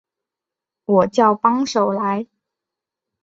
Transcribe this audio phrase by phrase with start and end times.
[0.85, 2.25] 我叫帮手来